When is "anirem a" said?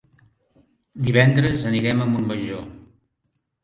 1.75-2.11